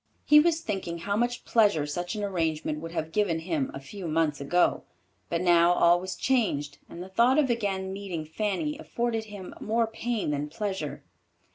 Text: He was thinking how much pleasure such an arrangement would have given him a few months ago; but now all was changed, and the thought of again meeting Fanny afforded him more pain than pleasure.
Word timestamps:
He 0.25 0.39
was 0.39 0.61
thinking 0.61 0.97
how 0.97 1.15
much 1.15 1.45
pleasure 1.45 1.85
such 1.85 2.15
an 2.15 2.23
arrangement 2.23 2.79
would 2.79 2.91
have 2.91 3.11
given 3.11 3.37
him 3.41 3.69
a 3.71 3.79
few 3.79 4.07
months 4.07 4.41
ago; 4.41 4.81
but 5.29 5.41
now 5.41 5.73
all 5.73 6.01
was 6.01 6.15
changed, 6.15 6.79
and 6.89 7.03
the 7.03 7.09
thought 7.09 7.37
of 7.37 7.51
again 7.51 7.93
meeting 7.93 8.25
Fanny 8.25 8.79
afforded 8.79 9.25
him 9.25 9.53
more 9.59 9.85
pain 9.85 10.31
than 10.31 10.49
pleasure. 10.49 11.03